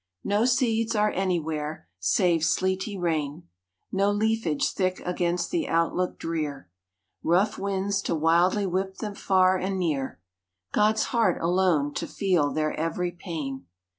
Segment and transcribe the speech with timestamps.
[0.23, 3.47] No seeds are anywhere, save sleety rain,
[3.91, 6.71] No leafage thick against the outlook drear;
[7.21, 10.19] Rough winds to wildly whip them far and near;
[10.71, 13.67] God's heart alone to feel their every pain.